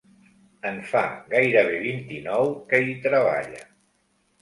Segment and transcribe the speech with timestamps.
[0.69, 1.03] En fa
[1.35, 3.67] gairebé vint-i-nou que hi treballa.